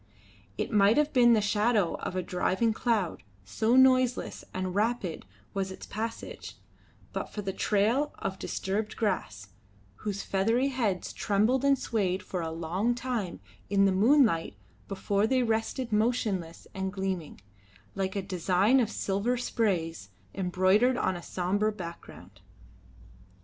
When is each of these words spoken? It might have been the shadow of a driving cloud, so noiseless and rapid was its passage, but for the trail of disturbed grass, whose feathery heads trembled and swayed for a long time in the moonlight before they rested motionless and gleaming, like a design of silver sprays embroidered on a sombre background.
It 0.57 0.71
might 0.71 0.97
have 0.97 1.13
been 1.13 1.33
the 1.33 1.41
shadow 1.43 1.93
of 1.97 2.15
a 2.15 2.23
driving 2.23 2.73
cloud, 2.73 3.21
so 3.45 3.75
noiseless 3.75 4.43
and 4.51 4.73
rapid 4.73 5.27
was 5.53 5.69
its 5.71 5.85
passage, 5.85 6.55
but 7.13 7.29
for 7.31 7.43
the 7.43 7.53
trail 7.53 8.11
of 8.17 8.39
disturbed 8.39 8.95
grass, 8.97 9.49
whose 9.97 10.23
feathery 10.23 10.69
heads 10.69 11.13
trembled 11.13 11.63
and 11.63 11.77
swayed 11.77 12.23
for 12.23 12.41
a 12.41 12.49
long 12.49 12.95
time 12.95 13.41
in 13.69 13.85
the 13.85 13.91
moonlight 13.91 14.55
before 14.87 15.27
they 15.27 15.43
rested 15.43 15.93
motionless 15.93 16.65
and 16.73 16.91
gleaming, 16.91 17.39
like 17.93 18.15
a 18.15 18.23
design 18.23 18.79
of 18.79 18.89
silver 18.89 19.37
sprays 19.37 20.09
embroidered 20.33 20.97
on 20.97 21.15
a 21.15 21.21
sombre 21.21 21.71
background. 21.71 22.41